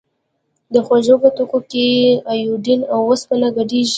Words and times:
د 0.73 0.75
خوړو 0.85 1.15
په 1.23 1.29
توکو 1.37 1.59
کې 1.71 1.85
ایوډین 2.31 2.81
او 2.93 2.99
اوسپنه 3.09 3.47
ګډیږي؟ 3.57 3.89